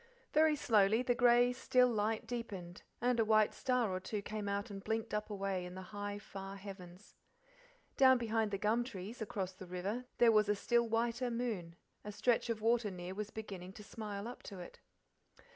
Very 0.33 0.55
slowly 0.55 1.03
the 1.03 1.13
grey, 1.13 1.53
still 1.53 1.87
light 1.87 2.25
deepened, 2.25 2.81
and 3.01 3.19
a 3.19 3.23
white 3.23 3.53
star 3.53 3.91
or 3.91 3.99
two 3.99 4.23
came 4.23 4.49
out 4.49 4.71
and 4.71 4.83
blinked 4.83 5.13
up 5.13 5.29
away 5.29 5.63
in 5.63 5.75
the 5.75 5.83
high, 5.93 6.17
far 6.17 6.55
heavens. 6.55 7.13
Down 7.97 8.17
behind 8.17 8.49
the 8.49 8.57
gum 8.57 8.83
trees, 8.83 9.21
across 9.21 9.53
the 9.53 9.67
river, 9.67 10.05
there 10.17 10.31
was 10.31 10.49
a 10.49 10.55
still 10.55 10.89
whiter 10.89 11.29
moon; 11.29 11.75
a 12.03 12.11
stretch 12.11 12.49
of 12.49 12.61
water 12.61 12.89
near 12.89 13.13
was 13.13 13.29
beginning 13.29 13.73
to 13.73 13.83
smile 13.83 14.27
up 14.27 14.41
to 14.41 14.57
it. 14.57 14.79